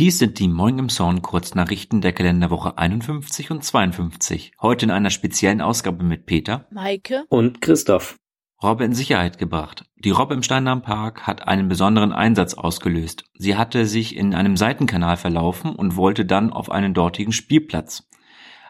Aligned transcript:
Dies 0.00 0.18
sind 0.18 0.38
die 0.38 0.48
Moin 0.48 0.78
im 0.78 0.88
Zorn 0.88 1.20
Kurznachrichten 1.20 2.00
der 2.00 2.14
Kalenderwoche 2.14 2.78
51 2.78 3.50
und 3.50 3.62
52. 3.62 4.52
Heute 4.58 4.86
in 4.86 4.90
einer 4.90 5.10
speziellen 5.10 5.60
Ausgabe 5.60 6.02
mit 6.04 6.24
Peter, 6.24 6.66
Maike 6.70 7.26
und 7.28 7.60
Christoph. 7.60 8.16
Robbe 8.62 8.86
in 8.86 8.94
Sicherheit 8.94 9.36
gebracht. 9.36 9.84
Die 9.96 10.08
Robbe 10.08 10.32
im 10.32 10.42
Steindarm 10.42 10.80
Park 10.80 11.26
hat 11.26 11.46
einen 11.46 11.68
besonderen 11.68 12.12
Einsatz 12.12 12.54
ausgelöst. 12.54 13.24
Sie 13.34 13.58
hatte 13.58 13.84
sich 13.84 14.16
in 14.16 14.34
einem 14.34 14.56
Seitenkanal 14.56 15.18
verlaufen 15.18 15.76
und 15.76 15.96
wollte 15.96 16.24
dann 16.24 16.50
auf 16.50 16.70
einen 16.70 16.94
dortigen 16.94 17.32
Spielplatz. 17.32 18.08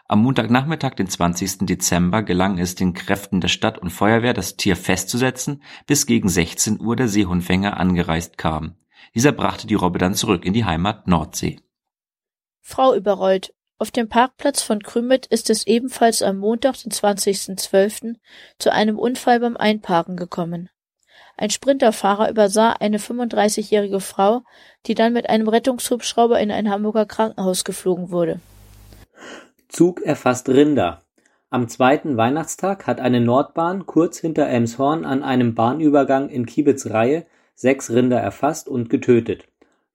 Am 0.09 0.23
Montagnachmittag, 0.23 0.95
den 0.95 1.07
20. 1.07 1.59
Dezember, 1.59 2.23
gelang 2.23 2.57
es 2.57 2.75
den 2.75 2.91
Kräften 2.93 3.39
der 3.39 3.47
Stadt 3.47 3.77
und 3.77 3.91
Feuerwehr, 3.91 4.33
das 4.33 4.57
Tier 4.57 4.75
festzusetzen, 4.75 5.63
bis 5.87 6.05
gegen 6.05 6.27
16 6.27 6.81
Uhr 6.81 6.97
der 6.97 7.07
Seehundfänger 7.07 7.77
angereist 7.77 8.37
kam. 8.37 8.75
Dieser 9.15 9.31
brachte 9.31 9.67
die 9.67 9.75
Robbe 9.75 9.99
dann 9.99 10.13
zurück 10.13 10.45
in 10.45 10.53
die 10.53 10.65
Heimat 10.65 11.07
Nordsee. 11.07 11.59
Frau 12.61 12.93
überrollt. 12.93 13.53
Auf 13.77 13.89
dem 13.89 14.09
Parkplatz 14.09 14.61
von 14.61 14.83
Krümmet 14.83 15.25
ist 15.25 15.49
es 15.49 15.65
ebenfalls 15.65 16.21
am 16.21 16.37
Montag, 16.37 16.75
den 16.83 16.91
20.12., 16.91 18.15
zu 18.59 18.71
einem 18.71 18.99
Unfall 18.99 19.39
beim 19.39 19.57
Einparken 19.57 20.17
gekommen. 20.17 20.69
Ein 21.35 21.49
Sprinterfahrer 21.49 22.29
übersah 22.29 22.73
eine 22.73 22.99
35-jährige 22.99 23.99
Frau, 23.99 24.43
die 24.85 24.93
dann 24.93 25.13
mit 25.13 25.29
einem 25.29 25.47
Rettungshubschrauber 25.47 26.39
in 26.39 26.51
ein 26.51 26.69
Hamburger 26.69 27.07
Krankenhaus 27.07 27.63
geflogen 27.63 28.11
wurde. 28.11 28.39
Zug 29.67 30.01
erfasst 30.01 30.47
Rinder. 30.49 31.01
Am 31.49 31.67
zweiten 31.67 32.15
Weihnachtstag 32.17 32.85
hat 32.85 32.99
eine 32.99 33.19
Nordbahn 33.19 33.85
kurz 33.85 34.19
hinter 34.19 34.47
Elmshorn 34.47 35.03
an 35.03 35.23
einem 35.23 35.55
Bahnübergang 35.55 36.29
in 36.29 36.45
Kiebitzreihe 36.45 37.25
sechs 37.61 37.91
Rinder 37.91 38.19
erfasst 38.19 38.67
und 38.67 38.89
getötet. 38.89 39.47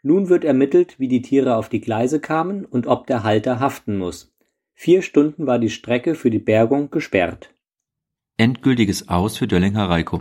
Nun 0.02 0.28
wird 0.28 0.44
ermittelt, 0.44 0.98
wie 0.98 1.08
die 1.08 1.22
Tiere 1.22 1.56
auf 1.56 1.68
die 1.68 1.80
Gleise 1.80 2.20
kamen 2.20 2.64
und 2.64 2.86
ob 2.86 3.06
der 3.06 3.24
Halter 3.24 3.60
haften 3.60 3.98
muss. 3.98 4.32
Vier 4.74 5.02
Stunden 5.02 5.46
war 5.46 5.58
die 5.58 5.70
Strecke 5.70 6.14
für 6.14 6.30
die 6.30 6.38
Bergung 6.38 6.90
gesperrt. 6.90 7.52
Endgültiges 8.36 9.08
Aus 9.08 9.36
für 9.36 9.46
Döllinger 9.46 9.88
Reiko. 9.88 10.20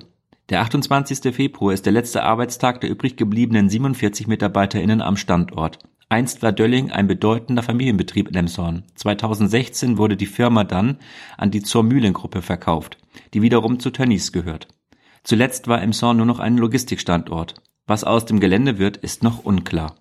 Der 0.49 0.61
28. 0.61 1.35
Februar 1.35 1.73
ist 1.73 1.85
der 1.85 1.93
letzte 1.93 2.23
Arbeitstag 2.23 2.81
der 2.81 2.89
übrig 2.89 3.15
gebliebenen 3.17 3.69
47 3.69 4.27
MitarbeiterInnen 4.27 5.01
am 5.01 5.17
Standort. 5.17 5.79
Einst 6.07 6.43
war 6.43 6.51
Dölling 6.51 6.91
ein 6.91 7.07
bedeutender 7.07 7.63
Familienbetrieb 7.63 8.29
in 8.29 8.35
Emshorn. 8.35 8.83
2016 8.95 9.97
wurde 9.97 10.15
die 10.15 10.27
Firma 10.27 10.63
dann 10.63 10.99
an 11.37 11.51
die 11.51 11.61
zur 11.61 11.83
Mühlengruppe 11.83 12.41
verkauft, 12.41 12.97
die 13.33 13.41
wiederum 13.41 13.79
zu 13.79 13.89
Tönnies 13.89 14.31
gehört. 14.31 14.67
Zuletzt 15.25 15.67
war 15.67 15.81
Emshorn 15.81 16.17
nur 16.17 16.27
noch 16.27 16.37
ein 16.37 16.55
Logistikstandort. 16.55 17.55
Was 17.87 18.03
aus 18.03 18.25
dem 18.25 18.39
Gelände 18.39 18.77
wird, 18.77 18.97
ist 18.97 19.23
noch 19.23 19.43
unklar. 19.43 19.95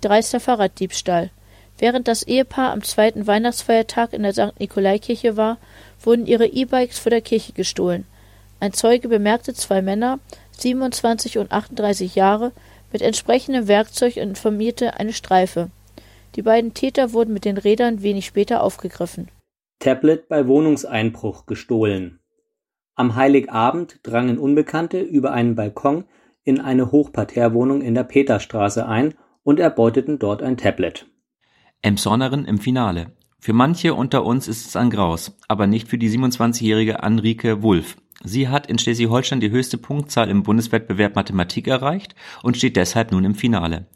Dreister 0.00 0.40
Fahrraddiebstahl. 0.40 1.30
Während 1.78 2.08
das 2.08 2.22
Ehepaar 2.22 2.72
am 2.72 2.82
zweiten 2.82 3.26
Weihnachtsfeiertag 3.26 4.14
in 4.14 4.22
der 4.22 4.32
St. 4.32 4.58
Nikolaikirche 4.58 5.36
war, 5.36 5.58
wurden 6.02 6.26
ihre 6.26 6.46
E-Bikes 6.46 6.98
vor 6.98 7.10
der 7.10 7.20
Kirche 7.20 7.52
gestohlen. 7.52 8.06
Ein 8.58 8.72
Zeuge 8.72 9.08
bemerkte 9.08 9.52
zwei 9.52 9.82
Männer, 9.82 10.18
27 10.52 11.36
und 11.36 11.52
38 11.52 12.14
Jahre, 12.14 12.52
mit 12.90 13.02
entsprechendem 13.02 13.68
Werkzeug 13.68 14.16
und 14.16 14.22
informierte 14.22 14.98
eine 14.98 15.12
Streife. 15.12 15.70
Die 16.36 16.42
beiden 16.42 16.72
Täter 16.72 17.12
wurden 17.12 17.34
mit 17.34 17.44
den 17.44 17.58
Rädern 17.58 18.02
wenig 18.02 18.24
später 18.24 18.62
aufgegriffen. 18.62 19.28
Tablet 19.78 20.26
bei 20.28 20.46
Wohnungseinbruch 20.48 21.44
gestohlen. 21.44 22.18
Am 22.98 23.14
Heiligabend 23.14 24.00
drangen 24.02 24.38
Unbekannte 24.38 25.00
über 25.00 25.30
einen 25.30 25.54
Balkon 25.54 26.02
in 26.42 26.60
eine 26.60 26.90
Hochparterrewohnung 26.90 27.80
in 27.80 27.94
der 27.94 28.02
Peterstraße 28.02 28.88
ein 28.88 29.14
und 29.44 29.60
erbeuteten 29.60 30.18
dort 30.18 30.42
ein 30.42 30.56
Tablet. 30.56 31.06
Emshornerin 31.80 32.44
im 32.44 32.58
Finale. 32.58 33.12
Für 33.38 33.52
manche 33.52 33.94
unter 33.94 34.26
uns 34.26 34.48
ist 34.48 34.66
es 34.66 34.74
ein 34.74 34.90
Graus, 34.90 35.38
aber 35.46 35.68
nicht 35.68 35.86
für 35.86 35.96
die 35.96 36.10
27-jährige 36.10 37.04
Anrike 37.04 37.62
Wulff. 37.62 37.98
Sie 38.24 38.48
hat 38.48 38.66
in 38.66 38.80
Schleswig-Holstein 38.80 39.38
die 39.38 39.52
höchste 39.52 39.78
Punktzahl 39.78 40.28
im 40.28 40.42
Bundeswettbewerb 40.42 41.14
Mathematik 41.14 41.68
erreicht 41.68 42.16
und 42.42 42.56
steht 42.56 42.74
deshalb 42.74 43.12
nun 43.12 43.24
im 43.24 43.36
Finale. 43.36 43.86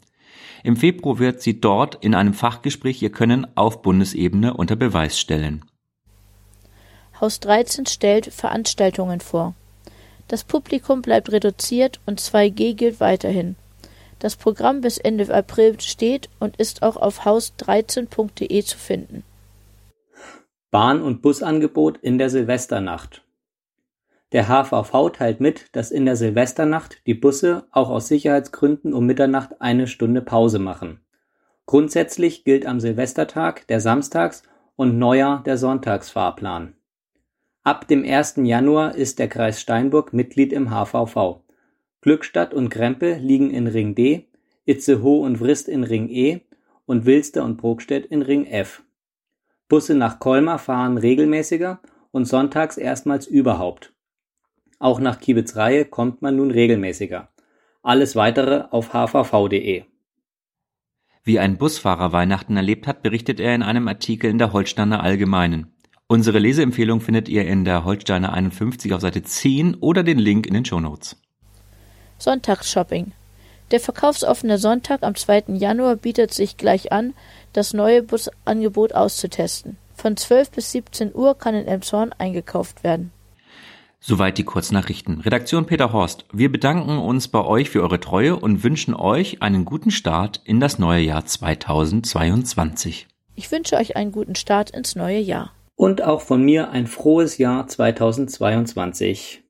Im 0.63 0.77
Februar 0.77 1.19
wird 1.19 1.41
sie 1.41 1.59
dort 1.59 1.95
in 2.05 2.15
einem 2.15 2.33
Fachgespräch 2.33 3.01
ihr 3.01 3.11
Können 3.11 3.47
auf 3.57 3.81
Bundesebene 3.81 4.53
unter 4.53 4.77
Beweis 4.77 5.19
stellen. 5.19 5.65
Haus 7.23 7.39
13 7.39 7.85
stellt 7.85 8.25
Veranstaltungen 8.25 9.21
vor. 9.21 9.55
Das 10.27 10.43
Publikum 10.43 11.01
bleibt 11.01 11.31
reduziert 11.31 12.01
und 12.05 12.19
2G 12.19 12.73
gilt 12.73 12.99
weiterhin. 12.99 13.55
Das 14.19 14.35
Programm 14.35 14.81
bis 14.81 14.97
Ende 14.97 15.33
April 15.33 15.79
steht 15.79 16.27
und 16.41 16.57
ist 16.57 16.83
auch 16.83 16.97
auf 16.97 17.21
haus13.de 17.21 18.63
zu 18.63 18.77
finden. 18.77 19.23
Bahn- 20.69 21.01
und 21.01 21.21
Busangebot 21.21 21.97
in 21.99 22.17
der 22.17 22.29
Silvesternacht. 22.29 23.23
Der 24.33 24.49
HVV 24.49 25.11
teilt 25.11 25.39
mit, 25.39 25.67
dass 25.71 25.91
in 25.91 26.05
der 26.05 26.17
Silvesternacht 26.17 27.07
die 27.07 27.13
Busse 27.13 27.63
auch 27.71 27.89
aus 27.89 28.09
Sicherheitsgründen 28.09 28.93
um 28.93 29.05
Mitternacht 29.05 29.61
eine 29.61 29.87
Stunde 29.87 30.21
Pause 30.21 30.59
machen. 30.59 30.99
Grundsätzlich 31.67 32.43
gilt 32.43 32.65
am 32.65 32.81
Silvestertag 32.81 33.65
der 33.67 33.79
Samstags- 33.79 34.43
und 34.75 34.99
Neujahr 34.99 35.41
der 35.43 35.57
Sonntagsfahrplan. 35.57 36.75
Ab 37.65 37.87
dem 37.87 38.03
1. 38.03 38.41
Januar 38.43 38.95
ist 38.95 39.19
der 39.19 39.29
Kreis 39.29 39.61
Steinburg 39.61 40.11
Mitglied 40.11 40.51
im 40.51 40.69
HVV. 40.69 41.39
Glückstadt 42.01 42.53
und 42.53 42.67
Krempe 42.67 43.13
liegen 43.13 43.51
in 43.51 43.67
Ring 43.67 43.95
D, 43.95 44.27
Itzehoe 44.65 45.21
und 45.21 45.37
Vrist 45.37 45.69
in 45.69 45.85
Ring 45.85 46.09
E 46.09 46.41
und 46.85 47.05
Wilster 47.05 47.45
und 47.45 47.55
Brokstedt 47.55 48.05
in 48.05 48.21
Ring 48.21 48.45
F. 48.45 48.83
Busse 49.69 49.95
nach 49.95 50.19
Colmar 50.19 50.59
fahren 50.59 50.97
regelmäßiger 50.97 51.79
und 52.11 52.25
sonntags 52.25 52.75
erstmals 52.75 53.27
überhaupt. 53.27 53.93
Auch 54.79 54.99
nach 54.99 55.21
Kiebitzreihe 55.21 55.85
kommt 55.85 56.21
man 56.21 56.35
nun 56.35 56.51
regelmäßiger. 56.51 57.29
Alles 57.81 58.17
weitere 58.17 58.65
auf 58.71 58.93
hvv.de. 58.93 59.85
Wie 61.23 61.39
ein 61.39 61.57
Busfahrer 61.57 62.11
Weihnachten 62.11 62.57
erlebt 62.57 62.87
hat, 62.87 63.03
berichtet 63.03 63.39
er 63.39 63.55
in 63.55 63.63
einem 63.63 63.87
Artikel 63.87 64.29
in 64.29 64.37
der 64.37 64.51
Holsteiner 64.51 65.01
Allgemeinen. 65.01 65.72
Unsere 66.07 66.39
Leseempfehlung 66.39 67.01
findet 67.01 67.29
ihr 67.29 67.47
in 67.47 67.65
der 67.65 67.85
Holsteiner 67.85 68.33
51 68.33 68.93
auf 68.93 69.01
Seite 69.01 69.23
10 69.23 69.75
oder 69.75 70.03
den 70.03 70.19
Link 70.19 70.45
in 70.45 70.53
den 70.53 70.65
Shownotes. 70.65 71.17
Sonntagsshopping. 72.17 73.13
Der 73.71 73.79
verkaufsoffene 73.79 74.57
Sonntag 74.57 75.01
am 75.03 75.15
2. 75.15 75.45
Januar 75.55 75.95
bietet 75.95 76.33
sich 76.33 76.57
gleich 76.57 76.91
an, 76.91 77.13
das 77.53 77.73
neue 77.73 78.03
Busangebot 78.03 78.93
auszutesten. 78.93 79.77
Von 79.95 80.17
12 80.17 80.51
bis 80.51 80.71
17 80.71 81.15
Uhr 81.15 81.37
kann 81.37 81.55
in 81.55 81.65
Elmshorn 81.65 82.13
eingekauft 82.13 82.83
werden. 82.83 83.11
Soweit 83.99 84.37
die 84.37 84.43
Kurznachrichten. 84.43 85.21
Redaktion 85.21 85.65
Peter 85.65 85.93
Horst. 85.93 86.25
Wir 86.33 86.51
bedanken 86.51 86.97
uns 86.97 87.29
bei 87.29 87.43
euch 87.43 87.69
für 87.69 87.81
eure 87.81 88.01
Treue 88.01 88.35
und 88.35 88.63
wünschen 88.63 88.93
euch 88.93 89.41
einen 89.41 89.63
guten 89.63 89.91
Start 89.91 90.41
in 90.43 90.59
das 90.59 90.77
neue 90.77 91.01
Jahr 91.01 91.25
2022. 91.25 93.07
Ich 93.35 93.49
wünsche 93.49 93.77
euch 93.77 93.95
einen 93.95 94.11
guten 94.11 94.35
Start 94.35 94.71
ins 94.71 94.95
neue 94.95 95.19
Jahr. 95.19 95.51
Und 95.75 96.03
auch 96.03 96.21
von 96.21 96.43
mir 96.43 96.69
ein 96.69 96.87
frohes 96.87 97.37
Jahr 97.39 97.67
2022. 97.67 99.41